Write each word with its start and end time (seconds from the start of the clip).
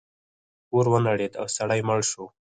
کور 0.69 0.85
ونړید 0.91 1.33
او 1.39 1.45
سړی 1.57 1.79
مړ 1.87 1.99
شو. 2.09 2.25